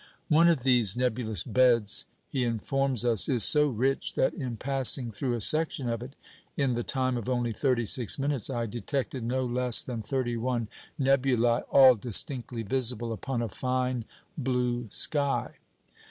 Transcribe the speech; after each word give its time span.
"One 0.29 0.47
of 0.47 0.63
these 0.63 0.97
nebulous 0.97 1.43
beds," 1.43 2.05
he 2.27 2.43
informs 2.43 3.05
us, 3.05 3.29
"is 3.29 3.43
so 3.43 3.67
rich 3.67 4.15
that 4.15 4.33
in 4.33 4.57
passing 4.57 5.11
through 5.11 5.35
a 5.35 5.39
section 5.39 5.87
of 5.87 6.01
it, 6.01 6.15
in 6.57 6.73
the 6.73 6.81
time 6.81 7.17
of 7.17 7.29
only 7.29 7.53
thirty 7.53 7.85
six 7.85 8.17
minutes, 8.17 8.49
I 8.49 8.65
detected 8.65 9.23
no 9.23 9.45
less 9.45 9.83
than 9.83 10.01
thirty 10.01 10.37
one 10.37 10.69
nebulæ, 10.99 11.65
all 11.69 11.93
distinctly 11.93 12.63
visible 12.63 13.13
upon 13.13 13.43
a 13.43 13.47
fine 13.47 14.05
blue 14.39 14.87
sky." 14.89 15.57